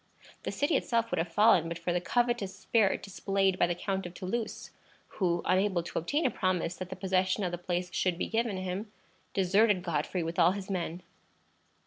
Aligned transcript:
The 0.41 0.51
city 0.51 0.75
itself 0.75 1.11
would 1.11 1.19
have 1.19 1.31
fallen 1.31 1.67
but 1.67 1.77
for 1.77 1.93
the 1.93 2.01
covetous 2.01 2.55
spirit 2.55 3.03
displayed 3.03 3.59
by 3.59 3.67
the 3.67 3.75
Count 3.75 4.07
of 4.07 4.15
Toulouse, 4.15 4.71
who, 5.19 5.43
unable 5.45 5.83
to 5.83 5.99
obtain 5.99 6.25
a 6.25 6.31
promise 6.31 6.75
that 6.77 6.89
the 6.89 6.95
possession 6.95 7.43
of 7.43 7.51
the 7.51 7.59
place 7.59 7.93
should 7.93 8.17
be 8.17 8.25
given 8.25 8.57
him, 8.57 8.91
deserted 9.35 9.83
Godfrey 9.83 10.23
with 10.23 10.39
all 10.39 10.53
his 10.53 10.71
men. 10.71 11.03